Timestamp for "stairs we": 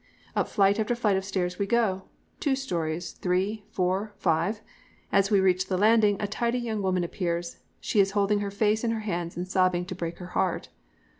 1.23-1.67